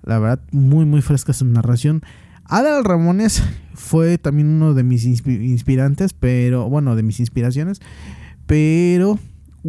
la 0.05 0.19
verdad, 0.19 0.40
muy, 0.52 0.85
muy 0.85 1.02
fresca 1.02 1.33
su 1.33 1.45
narración. 1.45 2.02
Adal 2.45 2.85
Ramones 2.85 3.43
fue 3.75 4.19
también 4.19 4.49
uno 4.49 4.75
de 4.75 4.83
mis 4.83 5.05
inspirantes, 5.05 6.12
pero 6.14 6.69
bueno, 6.69 6.97
de 6.97 7.02
mis 7.02 7.21
inspiraciones, 7.21 7.81
pero 8.47 9.19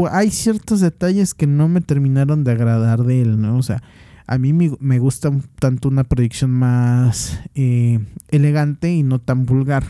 hay 0.09 0.31
ciertos 0.31 0.79
detalles 0.79 1.33
que 1.33 1.48
no 1.48 1.67
me 1.67 1.81
terminaron 1.81 2.43
de 2.43 2.51
agradar 2.51 3.03
de 3.03 3.21
él, 3.21 3.41
¿no? 3.41 3.57
O 3.57 3.63
sea, 3.63 3.83
a 4.27 4.38
mí 4.38 4.53
me, 4.53 5.00
gusta 5.00 5.31
tanto 5.59 5.89
una 5.89 6.03
predicción 6.03 6.51
más 6.51 7.39
eh, 7.55 8.00
elegante 8.29 8.91
y 8.93 9.01
no 9.01 9.19
tan 9.19 9.45
vulgar. 9.45 9.83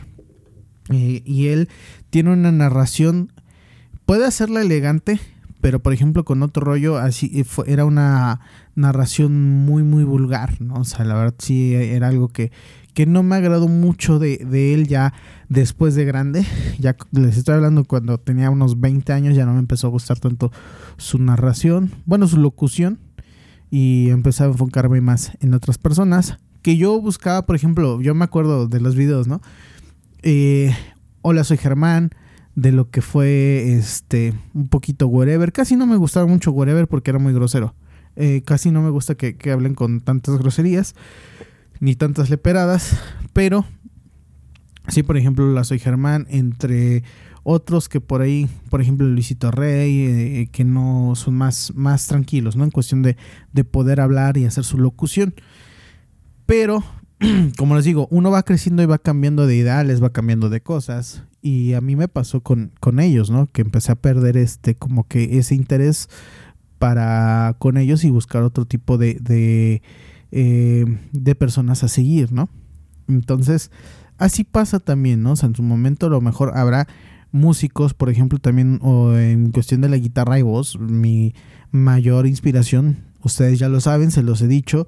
Eh, 0.89 1.21
y 1.25 1.47
él 1.47 1.67
tiene 2.09 2.31
una 2.31 2.51
narración, 2.51 3.33
puede 4.05 4.25
hacerla 4.25 4.61
elegante, 4.61 5.19
pero 5.61 5.79
por 5.79 5.93
ejemplo 5.93 6.23
con 6.25 6.43
otro 6.43 6.63
rollo 6.63 6.97
así 6.97 7.31
eh, 7.33 7.45
era 7.67 7.85
una 7.85 8.41
narración 8.75 9.65
muy 9.65 9.83
muy 9.83 10.03
vulgar, 10.03 10.61
¿no? 10.61 10.75
O 10.75 10.83
sea, 10.85 11.05
la 11.05 11.15
verdad 11.15 11.35
sí 11.37 11.73
era 11.73 12.07
algo 12.07 12.29
que, 12.29 12.51
que 12.93 13.05
no 13.05 13.23
me 13.23 13.35
agradó 13.35 13.67
mucho 13.67 14.19
de, 14.19 14.37
de, 14.37 14.73
él 14.73 14.87
ya 14.87 15.13
después 15.49 15.95
de 15.95 16.05
grande. 16.05 16.45
Ya 16.79 16.95
les 17.11 17.35
estoy 17.35 17.55
hablando 17.55 17.83
cuando 17.83 18.17
tenía 18.17 18.49
unos 18.49 18.79
20 18.79 19.11
años, 19.11 19.35
ya 19.35 19.45
no 19.45 19.53
me 19.53 19.59
empezó 19.59 19.87
a 19.87 19.89
gustar 19.89 20.17
tanto 20.17 20.49
su 20.95 21.17
narración, 21.19 21.91
bueno, 22.05 22.25
su 22.25 22.37
locución, 22.37 22.99
y 23.69 24.09
empecé 24.11 24.43
a 24.43 24.47
enfocarme 24.47 25.01
más 25.01 25.33
en 25.41 25.53
otras 25.53 25.77
personas. 25.77 26.37
Que 26.61 26.77
yo 26.77 27.01
buscaba, 27.01 27.45
por 27.45 27.57
ejemplo, 27.57 28.01
yo 28.01 28.15
me 28.15 28.23
acuerdo 28.23 28.67
de 28.67 28.79
los 28.79 28.95
videos, 28.95 29.27
¿no? 29.27 29.41
Eh, 30.23 30.73
Hola, 31.21 31.43
soy 31.43 31.57
Germán 31.57 32.11
de 32.61 32.71
lo 32.71 32.89
que 32.89 33.01
fue 33.01 33.73
este 33.73 34.33
un 34.53 34.67
poquito 34.67 35.07
whatever. 35.07 35.51
Casi 35.51 35.75
no 35.75 35.85
me 35.85 35.95
gustaba 35.95 36.25
mucho 36.25 36.51
whatever 36.51 36.87
porque 36.87 37.11
era 37.11 37.19
muy 37.19 37.33
grosero. 37.33 37.73
Eh, 38.15 38.41
casi 38.45 38.71
no 38.71 38.81
me 38.81 38.89
gusta 38.89 39.15
que, 39.15 39.51
hablen 39.51 39.75
con 39.75 40.01
tantas 40.01 40.37
groserías 40.37 40.93
ni 41.79 41.95
tantas 41.95 42.29
leperadas. 42.29 42.97
Pero 43.33 43.65
sí, 44.89 45.03
por 45.03 45.17
ejemplo, 45.17 45.51
la 45.53 45.63
soy 45.63 45.79
Germán 45.79 46.27
entre 46.29 47.03
otros 47.43 47.87
que 47.87 48.01
por 48.01 48.21
ahí, 48.21 48.49
por 48.69 48.81
ejemplo, 48.81 49.07
Luisito 49.07 49.51
Rey, 49.51 50.01
eh, 50.01 50.49
que 50.51 50.65
no 50.65 51.13
son 51.15 51.35
más, 51.35 51.71
más 51.75 52.07
tranquilos, 52.07 52.57
¿no? 52.57 52.65
En 52.65 52.71
cuestión 52.71 53.01
de, 53.01 53.15
de 53.53 53.63
poder 53.63 54.01
hablar 54.01 54.37
y 54.37 54.45
hacer 54.45 54.65
su 54.65 54.77
locución. 54.77 55.33
Pero 56.45 56.83
como 57.57 57.75
les 57.75 57.85
digo, 57.85 58.07
uno 58.11 58.31
va 58.31 58.43
creciendo 58.43 58.81
y 58.81 58.85
va 58.85 58.97
cambiando 58.97 59.45
de 59.45 59.55
ideales, 59.55 60.01
va 60.01 60.11
cambiando 60.11 60.49
de 60.49 60.61
cosas. 60.61 61.23
Y 61.41 61.73
a 61.73 61.81
mí 61.81 61.95
me 61.95 62.07
pasó 62.07 62.41
con, 62.41 62.71
con 62.79 62.99
ellos, 62.99 63.29
¿no? 63.29 63.47
Que 63.51 63.61
empecé 63.61 63.91
a 63.91 63.95
perder 63.95 64.37
este, 64.37 64.75
como 64.75 65.07
que 65.07 65.37
ese 65.37 65.55
interés 65.55 66.09
para 66.79 67.55
con 67.59 67.77
ellos 67.77 68.03
y 68.03 68.09
buscar 68.09 68.43
otro 68.43 68.65
tipo 68.65 68.97
de, 68.97 69.15
de, 69.15 69.81
eh, 70.31 70.85
de 71.11 71.35
personas 71.35 71.83
a 71.83 71.89
seguir, 71.89 72.31
¿no? 72.31 72.49
Entonces, 73.07 73.69
así 74.17 74.43
pasa 74.43 74.79
también, 74.79 75.21
¿no? 75.21 75.33
O 75.33 75.35
sea, 75.35 75.47
en 75.47 75.55
su 75.55 75.63
momento 75.63 76.07
a 76.07 76.09
lo 76.09 76.21
mejor 76.21 76.57
habrá 76.57 76.87
músicos, 77.31 77.93
por 77.93 78.09
ejemplo, 78.09 78.39
también 78.39 78.79
o 78.81 79.15
en 79.15 79.51
cuestión 79.51 79.81
de 79.81 79.89
la 79.89 79.97
guitarra 79.97 80.39
y 80.39 80.41
voz, 80.41 80.79
mi 80.79 81.33
mayor 81.71 82.27
inspiración, 82.27 83.03
ustedes 83.21 83.59
ya 83.59 83.69
lo 83.69 83.81
saben, 83.81 84.11
se 84.11 84.23
los 84.23 84.41
he 84.41 84.47
dicho, 84.47 84.87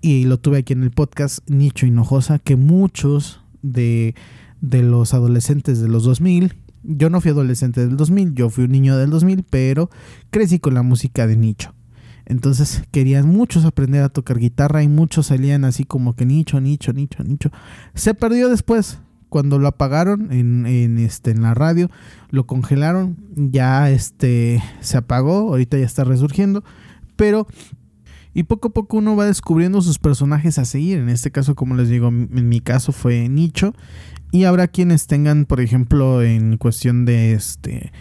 y 0.00 0.24
lo 0.24 0.38
tuve 0.38 0.58
aquí 0.58 0.72
en 0.72 0.82
el 0.82 0.90
podcast 0.90 1.38
Nicho 1.48 1.86
Hinojosa, 1.86 2.38
que 2.38 2.56
muchos 2.56 3.40
de, 3.62 4.14
de 4.60 4.82
los 4.82 5.14
adolescentes 5.14 5.80
de 5.80 5.88
los 5.88 6.04
2000, 6.04 6.54
yo 6.82 7.10
no 7.10 7.20
fui 7.20 7.30
adolescente 7.30 7.86
del 7.86 7.96
2000, 7.96 8.34
yo 8.34 8.50
fui 8.50 8.64
un 8.64 8.72
niño 8.72 8.96
del 8.96 9.10
2000, 9.10 9.44
pero 9.48 9.90
crecí 10.30 10.58
con 10.58 10.74
la 10.74 10.82
música 10.82 11.26
de 11.26 11.36
Nicho. 11.36 11.74
Entonces 12.26 12.84
querían 12.92 13.28
muchos 13.28 13.64
aprender 13.64 14.02
a 14.02 14.08
tocar 14.08 14.38
guitarra 14.38 14.82
y 14.82 14.88
muchos 14.88 15.26
salían 15.26 15.64
así 15.64 15.84
como 15.84 16.14
que 16.14 16.26
nicho, 16.26 16.60
nicho, 16.60 16.92
nicho, 16.92 17.24
nicho. 17.24 17.50
Se 17.94 18.14
perdió 18.14 18.48
después, 18.48 19.00
cuando 19.28 19.58
lo 19.58 19.66
apagaron 19.66 20.30
en, 20.32 20.64
en, 20.66 20.98
este, 20.98 21.32
en 21.32 21.42
la 21.42 21.54
radio, 21.54 21.90
lo 22.30 22.46
congelaron, 22.46 23.16
ya 23.34 23.90
este, 23.90 24.62
se 24.80 24.96
apagó, 24.96 25.48
ahorita 25.48 25.76
ya 25.76 25.84
está 25.84 26.04
resurgiendo, 26.04 26.62
pero 27.16 27.48
y 28.32 28.44
poco 28.44 28.68
a 28.68 28.72
poco 28.72 28.98
uno 28.98 29.16
va 29.16 29.26
descubriendo 29.26 29.82
sus 29.82 29.98
personajes 29.98 30.58
a 30.58 30.64
seguir. 30.64 30.98
En 30.98 31.08
este 31.08 31.30
caso, 31.30 31.54
como 31.54 31.74
les 31.74 31.88
digo, 31.88 32.08
en 32.08 32.48
mi 32.48 32.60
caso 32.60 32.92
fue 32.92 33.28
Nicho. 33.28 33.74
Y 34.32 34.44
habrá 34.44 34.68
quienes 34.68 35.06
tengan, 35.08 35.44
por 35.44 35.60
ejemplo, 35.60 36.22
en 36.22 36.56
cuestión 36.56 37.04
de 37.04 37.32
este 37.32 37.92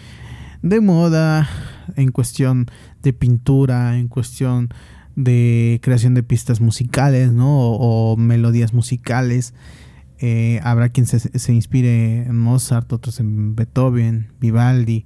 de 0.62 0.82
moda, 0.82 1.50
en 1.96 2.12
cuestión 2.12 2.68
de 3.02 3.14
pintura, 3.14 3.98
en 3.98 4.08
cuestión 4.08 4.70
de 5.16 5.80
creación 5.82 6.14
de 6.14 6.24
pistas 6.24 6.62
musicales, 6.62 7.32
¿no? 7.32 7.72
O, 7.72 8.18
melodías 8.18 8.74
musicales. 8.74 9.54
Eh, 10.20 10.60
habrá 10.64 10.90
quien 10.90 11.06
se, 11.06 11.20
se, 11.20 11.54
inspire 11.54 12.24
en 12.24 12.38
Mozart, 12.38 12.92
otros 12.92 13.20
en 13.20 13.56
Beethoven, 13.56 14.34
Vivaldi, 14.40 15.06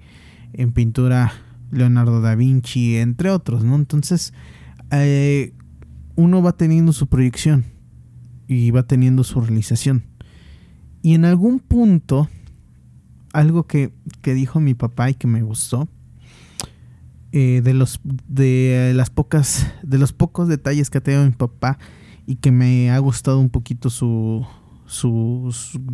en 0.53 0.71
pintura 0.71 1.31
Leonardo 1.71 2.19
da 2.19 2.35
Vinci, 2.35 2.97
entre 2.97 3.29
otros, 3.29 3.63
¿no? 3.63 3.75
Entonces, 3.75 4.33
eh, 5.01 5.53
uno 6.15 6.41
va 6.41 6.53
teniendo 6.53 6.93
su 6.93 7.07
proyección 7.07 7.65
y 8.47 8.71
va 8.71 8.83
teniendo 8.83 9.23
su 9.23 9.41
realización. 9.41 10.03
Y 11.01 11.15
en 11.15 11.25
algún 11.25 11.59
punto, 11.59 12.29
algo 13.33 13.65
que, 13.67 13.91
dijo 14.23 14.59
mi 14.59 14.73
papá 14.73 15.09
y 15.09 15.15
que 15.15 15.27
me 15.27 15.41
gustó, 15.41 15.89
eh, 17.31 17.61
de 17.63 17.73
los 17.73 17.99
de 18.27 18.93
las 18.95 19.09
pocas 19.09 19.65
de 19.81 19.97
los 19.97 20.13
pocos 20.13 20.47
detalles 20.47 20.91
que 20.91 20.99
ha 20.99 21.01
tenido 21.01 21.25
mi 21.25 21.31
papá 21.31 21.79
y 22.27 22.35
que 22.35 22.51
me 22.51 22.91
ha 22.91 22.99
gustado 22.99 23.39
un 23.39 23.49
poquito 23.49 23.89
su, 23.89 24.45
su, 24.85 25.51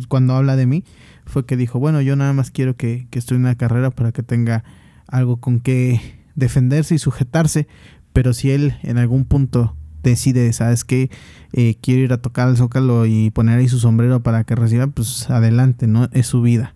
cuando 0.08 0.34
habla 0.34 0.54
de 0.56 0.66
mí 0.66 0.84
fue 1.24 1.46
que 1.46 1.56
dijo 1.56 1.78
bueno 1.78 2.02
yo 2.02 2.14
nada 2.14 2.34
más 2.34 2.50
quiero 2.50 2.76
que, 2.76 3.06
que 3.08 3.18
estudie 3.18 3.40
una 3.40 3.54
carrera 3.54 3.90
para 3.90 4.12
que 4.12 4.22
tenga 4.22 4.64
algo 5.06 5.38
con 5.38 5.60
que 5.60 6.20
defenderse 6.34 6.94
y 6.94 6.98
sujetarse 6.98 7.68
pero 8.12 8.32
si 8.32 8.50
él 8.50 8.74
en 8.82 8.98
algún 8.98 9.24
punto 9.24 9.74
decide, 10.02 10.52
¿sabes 10.52 10.84
qué? 10.84 11.10
Eh, 11.52 11.76
quiero 11.80 12.02
ir 12.02 12.12
a 12.12 12.22
tocar 12.22 12.48
al 12.48 12.56
zócalo 12.56 13.06
y 13.06 13.30
poner 13.30 13.58
ahí 13.58 13.68
su 13.68 13.78
sombrero 13.78 14.22
para 14.22 14.44
que 14.44 14.54
reciba, 14.54 14.86
pues 14.86 15.28
adelante, 15.30 15.86
¿no? 15.86 16.08
Es 16.12 16.26
su 16.26 16.42
vida. 16.42 16.74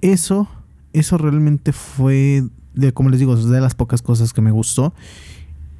Eso, 0.00 0.48
eso 0.92 1.18
realmente 1.18 1.72
fue, 1.72 2.44
de, 2.74 2.92
como 2.92 3.10
les 3.10 3.20
digo, 3.20 3.36
de 3.36 3.60
las 3.60 3.74
pocas 3.74 4.02
cosas 4.02 4.32
que 4.32 4.42
me 4.42 4.50
gustó. 4.50 4.94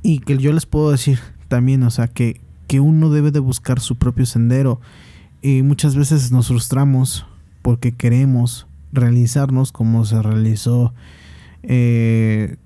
Y 0.03 0.19
que 0.19 0.37
yo 0.39 0.53
les 0.53 0.67
puedo 0.67 0.91
decir 0.91 1.19
también, 1.49 1.83
o 1.85 1.91
sea, 1.91 2.09
que, 2.09 2.41
que 2.67 2.81
uno 2.81 3.11
debe 3.11 3.31
de 3.31 3.39
buscar 3.39 3.81
su 3.81 3.97
propio 3.97 4.27
sendero. 4.27 4.81
Y 5.43 5.63
muchas 5.63 5.97
veces 5.97 6.33
nos 6.33 6.49
frustramos 6.49 7.27
porque 7.63 7.93
queremos 7.93 8.67
realizarnos 8.93 9.73
como 9.73 10.05
se 10.05 10.21
realizó 10.21 10.93
eh, 11.63 12.57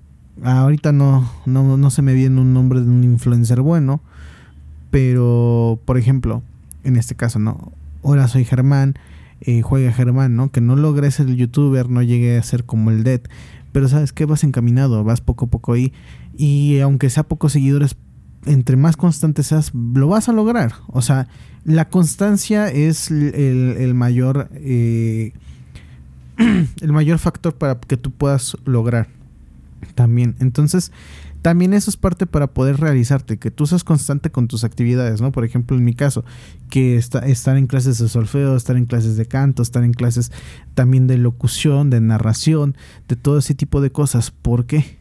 ahorita 0.43 0.91
no, 0.91 1.29
no, 1.45 1.77
no 1.77 1.89
se 1.89 2.01
me 2.01 2.13
viene 2.13 2.41
un 2.41 2.53
nombre 2.53 2.81
de 2.81 2.89
un 2.89 3.03
influencer 3.03 3.61
bueno, 3.61 4.01
pero 4.91 5.79
por 5.85 5.97
ejemplo, 5.97 6.43
en 6.83 6.97
este 6.97 7.15
caso, 7.15 7.39
¿no? 7.39 7.71
Hola, 8.01 8.27
soy 8.27 8.45
Germán, 8.45 8.95
eh, 9.41 9.61
juega 9.61 9.91
Germán, 9.91 10.35
¿no? 10.35 10.51
Que 10.51 10.61
no 10.61 10.75
logres 10.75 11.15
ser 11.15 11.27
el 11.27 11.35
youtuber, 11.35 11.89
no 11.89 12.01
llegue 12.01 12.37
a 12.37 12.43
ser 12.43 12.63
como 12.63 12.91
el 12.91 13.03
Dead, 13.03 13.21
pero 13.71 13.87
sabes 13.87 14.13
que 14.13 14.25
vas 14.25 14.43
encaminado, 14.43 15.03
vas 15.03 15.21
poco 15.21 15.45
a 15.45 15.49
poco 15.49 15.73
ahí, 15.73 15.93
y 16.37 16.79
aunque 16.79 17.09
sea 17.09 17.23
pocos 17.23 17.53
seguidores, 17.53 17.95
entre 18.45 18.77
más 18.77 18.95
constante 18.95 19.43
seas, 19.43 19.73
lo 19.73 20.07
vas 20.07 20.29
a 20.29 20.33
lograr. 20.33 20.73
O 20.87 21.01
sea, 21.01 21.27
la 21.65 21.89
constancia 21.89 22.69
es 22.69 23.11
el, 23.11 23.75
el 23.77 23.93
mayor... 23.93 24.49
Eh, 24.53 25.33
el 26.81 26.93
mayor 26.93 27.17
factor 27.17 27.55
para 27.55 27.79
que 27.79 27.97
tú 27.97 28.11
puedas 28.11 28.55
lograr 28.63 29.16
también. 29.95 30.35
Entonces, 30.39 30.91
también 31.41 31.73
eso 31.73 31.89
es 31.89 31.97
parte 31.97 32.25
para 32.25 32.47
poder 32.47 32.79
realizarte, 32.79 33.37
que 33.37 33.51
tú 33.51 33.67
seas 33.67 33.83
constante 33.83 34.31
con 34.31 34.47
tus 34.47 34.63
actividades, 34.63 35.21
¿no? 35.21 35.31
Por 35.31 35.45
ejemplo, 35.45 35.77
en 35.77 35.85
mi 35.85 35.93
caso, 35.93 36.25
que 36.69 36.97
está, 36.97 37.19
estar 37.19 37.57
en 37.57 37.67
clases 37.67 37.99
de 37.99 38.09
solfeo, 38.09 38.55
estar 38.55 38.75
en 38.75 38.85
clases 38.85 39.17
de 39.17 39.25
canto, 39.25 39.61
estar 39.61 39.83
en 39.83 39.93
clases 39.93 40.31
también 40.73 41.07
de 41.07 41.17
locución, 41.17 41.89
de 41.89 42.01
narración, 42.01 42.75
de 43.07 43.15
todo 43.15 43.37
ese 43.37 43.55
tipo 43.55 43.81
de 43.81 43.91
cosas. 43.91 44.31
¿Por 44.31 44.65
qué? 44.65 44.97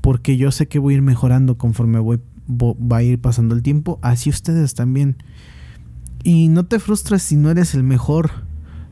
Porque 0.00 0.36
yo 0.36 0.50
sé 0.50 0.68
que 0.68 0.78
voy 0.78 0.94
a 0.94 0.96
ir 0.98 1.02
mejorando 1.02 1.56
conforme 1.56 1.98
voy, 1.98 2.20
va 2.46 2.98
a 2.98 3.02
ir 3.02 3.20
pasando 3.20 3.54
el 3.54 3.62
tiempo, 3.62 3.98
así 4.02 4.28
ustedes 4.28 4.74
también. 4.74 5.16
Y 6.22 6.48
no 6.48 6.66
te 6.66 6.78
frustres 6.78 7.22
si 7.22 7.36
no 7.36 7.50
eres 7.50 7.74
el 7.74 7.84
mejor 7.84 8.30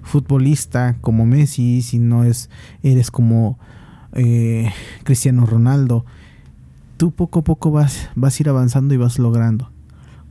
futbolista 0.02 0.96
como 1.00 1.26
Messi, 1.26 1.82
si 1.82 1.98
no 1.98 2.24
es, 2.24 2.50
eres 2.82 3.10
como 3.10 3.58
eh, 4.12 4.70
Cristiano 5.04 5.46
Ronaldo, 5.46 6.04
tú 6.96 7.10
poco 7.10 7.40
a 7.40 7.44
poco 7.44 7.70
vas, 7.70 8.10
vas 8.14 8.38
a 8.38 8.42
ir 8.42 8.48
avanzando 8.48 8.94
y 8.94 8.96
vas 8.96 9.18
logrando. 9.18 9.70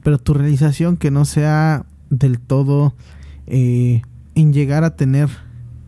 Pero 0.04 0.18
tu 0.18 0.34
realización 0.34 0.98
que 0.98 1.12
no 1.12 1.26
sea 1.26 1.86
del 2.10 2.40
todo 2.40 2.94
eh, 3.48 4.02
en 4.36 4.54
llegar 4.54 4.84
a 4.84 4.96
tener 4.96 5.30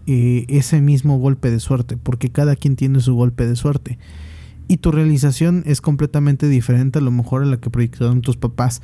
eh, 0.06 0.46
ese 0.50 0.82
mismo 0.82 1.18
golpe 1.18 1.50
de 1.50 1.60
suerte, 1.60 1.98
porque 1.98 2.30
cada 2.30 2.56
quien 2.56 2.76
tiene 2.76 3.00
su 3.00 3.16
golpe 3.16 3.48
de 3.48 3.56
suerte. 3.56 3.98
Y 4.68 4.78
tu 4.78 4.92
realización 4.92 5.64
es 5.66 5.82
completamente 5.82 6.48
diferente 6.48 7.00
a 7.00 7.02
lo 7.02 7.12
mejor 7.12 7.44
a 7.44 7.46
la 7.46 7.58
que 7.58 7.70
proyectaron 7.70 8.22
tus 8.22 8.38
papás. 8.38 8.82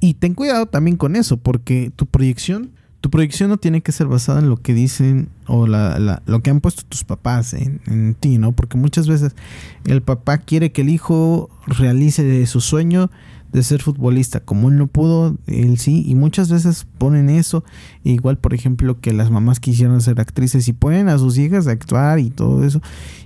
Y 0.00 0.14
ten 0.14 0.34
cuidado 0.34 0.66
también 0.66 0.96
con 0.96 1.16
eso, 1.16 1.36
porque 1.36 1.92
tu 1.94 2.06
proyección 2.06 2.70
tu 3.02 3.10
proyección 3.10 3.50
no 3.50 3.56
tiene 3.56 3.82
que 3.82 3.90
ser 3.90 4.06
basada 4.06 4.38
en 4.38 4.48
lo 4.48 4.56
que 4.58 4.74
dicen 4.74 5.28
o 5.48 5.66
la, 5.66 6.22
lo 6.24 6.40
que 6.40 6.50
han 6.50 6.60
puesto 6.60 6.84
tus 6.88 7.02
papás 7.02 7.52
en, 7.52 8.14
ti, 8.14 8.38
¿no? 8.38 8.52
Porque 8.52 8.78
muchas 8.78 9.08
veces 9.08 9.34
el 9.84 10.02
papá 10.02 10.38
quiere 10.38 10.70
que 10.70 10.82
el 10.82 10.88
hijo 10.88 11.50
realice 11.66 12.46
su 12.46 12.60
sueño 12.60 13.10
de 13.50 13.64
ser 13.64 13.82
futbolista. 13.82 14.38
Como 14.38 14.68
él 14.68 14.78
no 14.78 14.86
pudo, 14.86 15.36
él 15.48 15.78
sí. 15.78 16.04
Y 16.06 16.14
muchas 16.14 16.48
veces 16.48 16.86
ponen 16.98 17.28
eso. 17.28 17.64
Igual, 18.04 18.38
por 18.38 18.54
ejemplo, 18.54 19.00
que 19.00 19.12
las 19.12 19.32
mamás 19.32 19.58
quisieron 19.58 20.00
ser 20.00 20.20
actrices 20.20 20.68
y 20.68 20.72
ponen 20.72 21.08
a 21.08 21.18
sus 21.18 21.36
hijas 21.38 21.66
a 21.66 21.72
actuar 21.72 22.20
y 22.20 22.30
todo 22.30 22.64
eso. 22.64 22.80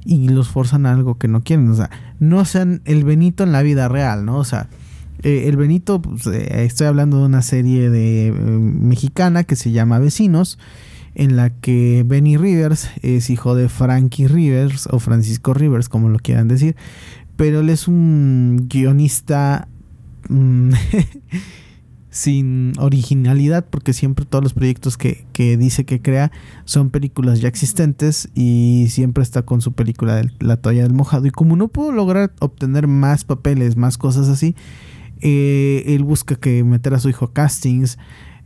Y 0.06 0.30
los 0.30 0.48
forzan 0.48 0.86
a 0.86 0.92
algo 0.92 1.18
que 1.18 1.28
no 1.28 1.42
quieren. 1.42 1.68
O 1.68 1.74
sea, 1.74 1.90
no 2.18 2.46
sean 2.46 2.80
el 2.86 3.04
Benito 3.04 3.44
en 3.44 3.52
la 3.52 3.60
vida 3.60 3.88
real, 3.88 4.24
¿no? 4.24 4.38
O 4.38 4.44
sea 4.44 4.70
eh, 5.26 5.48
el 5.48 5.56
Benito, 5.56 6.00
pues, 6.00 6.24
eh, 6.28 6.62
estoy 6.62 6.86
hablando 6.86 7.18
de 7.18 7.24
una 7.24 7.42
serie 7.42 7.90
de 7.90 8.28
eh, 8.28 8.32
mexicana 8.32 9.42
que 9.42 9.56
se 9.56 9.72
llama 9.72 9.98
Vecinos, 9.98 10.56
en 11.16 11.34
la 11.34 11.50
que 11.50 12.04
Benny 12.06 12.36
Rivers 12.36 12.90
es 13.02 13.28
hijo 13.28 13.56
de 13.56 13.68
Frankie 13.68 14.28
Rivers 14.28 14.86
o 14.88 15.00
Francisco 15.00 15.52
Rivers, 15.52 15.88
como 15.88 16.10
lo 16.10 16.20
quieran 16.20 16.46
decir, 16.46 16.76
pero 17.34 17.58
él 17.58 17.70
es 17.70 17.88
un 17.88 18.68
guionista 18.68 19.66
mm, 20.28 20.70
sin 22.10 22.74
originalidad, 22.78 23.66
porque 23.68 23.94
siempre 23.94 24.26
todos 24.26 24.44
los 24.44 24.54
proyectos 24.54 24.96
que, 24.96 25.26
que, 25.32 25.56
dice 25.56 25.84
que 25.84 26.00
crea 26.00 26.30
son 26.66 26.90
películas 26.90 27.40
ya 27.40 27.48
existentes 27.48 28.28
y 28.36 28.86
siempre 28.90 29.24
está 29.24 29.42
con 29.42 29.60
su 29.60 29.72
película 29.72 30.14
de 30.14 30.30
La 30.38 30.58
toalla 30.58 30.84
del 30.84 30.92
mojado. 30.92 31.26
Y 31.26 31.32
como 31.32 31.56
no 31.56 31.66
pudo 31.66 31.90
lograr 31.90 32.32
obtener 32.38 32.86
más 32.86 33.24
papeles, 33.24 33.76
más 33.76 33.98
cosas 33.98 34.28
así, 34.28 34.54
eh, 35.20 35.84
él 35.86 36.04
busca 36.04 36.36
que 36.36 36.62
meter 36.64 36.94
a 36.94 36.98
su 36.98 37.08
hijo 37.08 37.26
a 37.26 37.32
castings, 37.32 37.98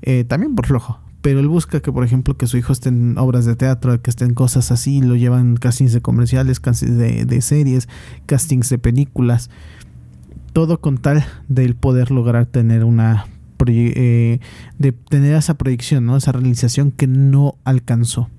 eh, 0.03 0.25
también 0.25 0.55
por 0.55 0.67
flojo. 0.67 1.01
Pero 1.23 1.41
él 1.41 1.49
busca 1.49 1.81
que, 1.81 1.93
por 1.93 2.03
ejemplo, 2.03 2.37
que 2.37 2.47
su 2.47 2.57
hijo 2.57 2.73
esté 2.73 2.89
en 2.89 3.19
obras 3.19 3.45
de 3.45 3.55
teatro, 3.55 4.01
que 4.01 4.09
esté 4.09 4.25
en 4.25 4.33
cosas 4.33 4.73
así, 4.73 5.03
lo 5.03 5.17
llevan 5.17 5.57
castings 5.57 5.93
de 5.93 6.01
comerciales, 6.01 6.61
castings 6.61 6.97
de, 6.97 7.41
series, 7.43 7.89
castings 8.25 8.71
de 8.71 8.79
películas. 8.79 9.51
Todo 10.55 10.81
con 10.81 10.99
tal 10.99 11.25
de 11.49 11.75
poder 11.75 12.11
lograr 12.11 12.47
tener 12.47 12.85
una 12.85 13.27
eh, 13.67 14.41
de 14.79 14.93
tener 14.93 15.35
esa 15.35 15.59
proyección, 15.59 16.07
¿no? 16.07 16.17
Esa 16.17 16.33
realización 16.33 16.91
que 16.91 17.07
no 17.07 17.57
alcanzó. 17.65 18.31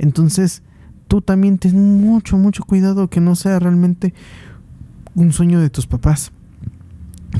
Entonces, 0.00 0.62
tú 1.06 1.22
también 1.22 1.58
ten 1.58 2.00
mucho, 2.00 2.36
mucho 2.36 2.64
cuidado 2.64 3.08
que 3.08 3.20
no 3.20 3.36
sea 3.36 3.60
realmente 3.60 4.12
un 5.14 5.32
sueño 5.32 5.60
de 5.60 5.70
tus 5.70 5.86
papás 5.86 6.32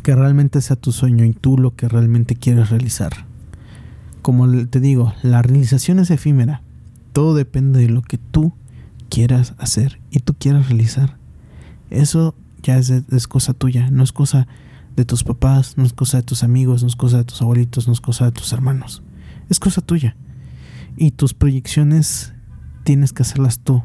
que 0.03 0.15
realmente 0.15 0.61
sea 0.61 0.77
tu 0.77 0.93
sueño 0.93 1.25
y 1.25 1.33
tú 1.33 1.59
lo 1.59 1.75
que 1.75 1.89
realmente 1.89 2.37
quieres 2.37 2.71
realizar. 2.71 3.27
Como 4.23 4.67
te 4.67 4.81
digo, 4.81 5.15
la 5.23 5.43
realización 5.43 5.99
es 5.99 6.11
efímera. 6.11 6.63
Todo 7.13 7.35
depende 7.35 7.81
de 7.81 7.89
lo 7.89 8.03
que 8.03 8.19
tú 8.19 8.53
quieras 9.09 9.55
hacer 9.59 10.01
y 10.11 10.21
tú 10.21 10.35
quieras 10.35 10.69
realizar. 10.69 11.17
Eso 11.91 12.35
ya 12.63 12.77
es, 12.79 13.27
cosa 13.29 13.55
tuya, 13.55 13.91
no 13.91 14.03
es 14.03 14.13
cosa 14.13 14.47
de 14.97 15.05
tus 15.05 15.25
papás, 15.25 15.79
no 15.79 15.85
es 15.85 15.93
cosa 15.93 16.19
de 16.19 16.23
tus 16.25 16.43
amigos, 16.43 16.83
no 16.83 16.89
es 16.89 16.97
cosa 16.97 17.19
de 17.19 17.25
tus 17.25 17.41
abuelitos, 17.41 17.87
no 17.87 17.93
es 17.93 18.01
cosa 18.01 18.27
de 18.27 18.33
tus 18.33 18.53
hermanos. 18.53 19.03
Es 19.49 19.59
cosa 19.59 19.81
tuya. 19.81 20.17
Y 20.97 21.13
tus 21.13 21.35
proyecciones 21.35 22.35
tienes 22.85 23.13
que 23.13 23.23
hacerlas 23.23 23.61
tú. 23.61 23.83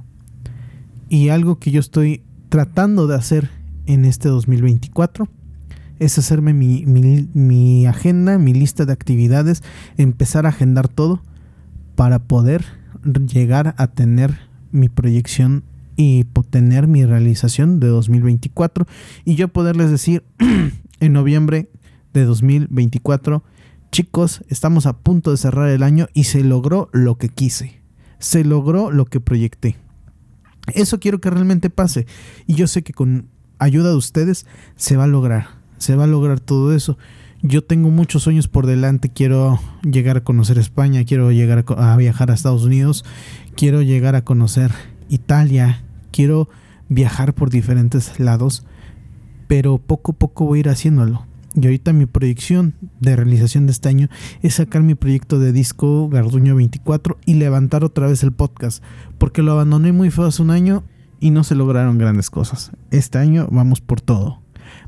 Y 1.07 1.29
algo 1.29 1.59
que 1.59 1.71
yo 1.71 1.79
estoy 1.79 2.23
tratando 2.49 3.07
de 3.07 3.15
hacer 3.15 3.49
en 3.85 4.05
este 4.05 4.29
2024 4.29 5.29
es 6.03 6.17
hacerme 6.17 6.53
mi, 6.53 7.85
agenda, 7.85 8.37
mi 8.37 8.53
lista 8.53 8.85
de 8.85 8.93
actividades, 8.93 9.63
empezar 9.97 10.45
a 10.45 10.49
agendar 10.49 10.87
todo 10.87 11.21
para 11.95 12.19
poder 12.19 12.65
llegar 13.03 13.75
a 13.77 13.87
tener 13.87 14.37
mi 14.71 14.89
proyección 14.89 15.63
y 15.95 16.25
tener 16.49 16.87
mi 16.87 17.05
realización 17.05 17.79
de 17.79 17.87
2024 17.87 18.87
y 19.25 19.35
yo 19.35 19.47
poderles 19.47 19.91
decir 19.91 20.23
en 20.99 21.13
noviembre 21.13 21.69
de 22.13 22.25
2024 22.25 23.43
chicos 23.91 24.43
estamos 24.49 24.87
a 24.87 24.97
punto 24.97 25.29
de 25.31 25.37
cerrar 25.37 25.69
el 25.69 25.83
año 25.83 26.07
y 26.13 26.23
se 26.23 26.43
logró 26.43 26.89
lo 26.93 27.17
que 27.19 27.29
quise 27.29 27.83
se 28.23 28.45
logró 28.45 28.89
lo 28.89 29.05
que 29.05 29.19
proyecté. 29.19 29.75
Eso 30.73 30.99
quiero 30.99 31.19
que 31.19 31.29
realmente 31.29 31.69
pase 31.69 32.07
y 32.47 32.55
yo 32.55 32.67
sé 32.67 32.81
que 32.81 32.93
con 32.93 33.27
ayuda 33.59 33.89
de 33.89 33.97
ustedes 33.97 34.45
se 34.77 34.95
va 34.95 35.03
a 35.03 35.07
lograr 35.07 35.62
se 35.83 35.97
va 35.97 36.05
a 36.05 36.07
lograr 36.07 36.39
todo 36.39 36.73
eso. 36.73 36.97
Yo 37.41 37.61
tengo 37.61 37.89
muchos 37.89 38.23
sueños 38.23 38.47
por 38.47 38.65
delante, 38.65 39.09
quiero 39.09 39.59
llegar 39.83 40.15
a 40.15 40.23
conocer 40.23 40.57
España, 40.57 41.03
quiero 41.03 41.29
llegar 41.33 41.65
a, 41.77 41.97
viajar 41.97 42.31
a 42.31 42.33
Estados 42.33 42.63
Unidos, 42.63 43.03
quiero 43.57 43.81
llegar 43.81 44.15
a 44.15 44.23
conocer 44.23 44.71
Italia, 45.09 45.83
quiero 46.11 46.47
viajar 46.87 47.33
por 47.33 47.49
diferentes 47.49 48.17
lados, 48.17 48.65
pero 49.49 49.77
poco 49.77 50.13
a 50.13 50.15
poco 50.15 50.45
voy 50.45 50.59
a 50.59 50.61
ir 50.61 50.69
haciéndolo. 50.69 51.25
Y 51.53 51.65
ahorita 51.65 51.91
mi 51.91 52.05
proyección 52.05 52.75
de 53.01 53.17
realización 53.17 53.65
de 53.65 53.73
este 53.73 53.89
año 53.89 54.07
es 54.41 54.55
sacar 54.55 54.81
mi 54.81 54.95
proyecto 54.95 55.37
de 55.37 55.51
disco 55.51 56.07
Garduño 56.07 56.55
24 56.55 57.17
y 57.25 57.33
levantar 57.33 57.83
otra 57.83 58.07
vez 58.07 58.23
el 58.23 58.31
podcast, 58.31 58.81
porque 59.17 59.41
lo 59.43 59.51
abandoné 59.51 59.91
muy 59.91 60.11
feo 60.11 60.25
hace 60.25 60.41
un 60.41 60.49
año 60.49 60.85
y 61.19 61.31
no 61.31 61.43
se 61.43 61.55
lograron 61.55 61.97
grandes 61.97 62.29
cosas. 62.29 62.71
Este 62.89 63.17
año 63.17 63.49
vamos 63.51 63.81
por 63.81 63.99
todo. 63.99 64.42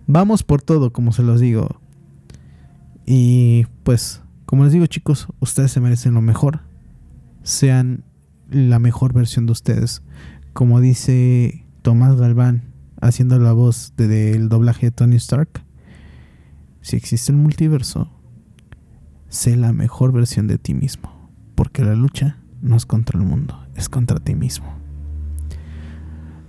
Vamos 0.07 0.43
por 0.43 0.61
todo, 0.61 0.93
como 0.93 1.11
se 1.11 1.23
los 1.23 1.39
digo. 1.39 1.81
Y 3.05 3.65
pues, 3.83 4.21
como 4.45 4.63
les 4.63 4.73
digo 4.73 4.85
chicos, 4.85 5.27
ustedes 5.39 5.71
se 5.71 5.79
merecen 5.79 6.13
lo 6.13 6.21
mejor. 6.21 6.61
Sean 7.43 8.03
la 8.49 8.79
mejor 8.79 9.13
versión 9.13 9.45
de 9.45 9.51
ustedes. 9.51 10.03
Como 10.53 10.79
dice 10.79 11.65
Tomás 11.81 12.15
Galván, 12.15 12.73
haciendo 13.01 13.39
la 13.39 13.53
voz 13.53 13.93
del 13.97 14.49
doblaje 14.49 14.87
de 14.87 14.91
Tony 14.91 15.15
Stark. 15.15 15.63
Si 16.81 16.95
existe 16.95 17.31
el 17.31 17.39
multiverso, 17.39 18.11
sé 19.29 19.55
la 19.55 19.73
mejor 19.73 20.11
versión 20.11 20.45
de 20.47 20.59
ti 20.59 20.75
mismo. 20.75 21.31
Porque 21.55 21.83
la 21.83 21.95
lucha 21.95 22.37
no 22.61 22.75
es 22.75 22.85
contra 22.85 23.19
el 23.19 23.25
mundo, 23.25 23.65
es 23.75 23.89
contra 23.89 24.19
ti 24.19 24.35
mismo. 24.35 24.67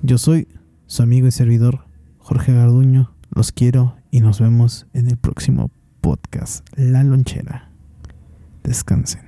Yo 0.02 0.18
soy 0.18 0.46
su 0.86 1.02
amigo 1.02 1.26
y 1.26 1.30
servidor 1.30 1.86
Jorge 2.18 2.52
Garduño 2.52 3.15
los 3.36 3.52
quiero 3.52 3.94
y 4.10 4.20
nos 4.20 4.40
vemos 4.40 4.86
en 4.94 5.08
el 5.10 5.18
próximo 5.18 5.70
podcast 6.00 6.66
La 6.74 7.04
Lonchera. 7.04 7.70
Descansen. 8.64 9.25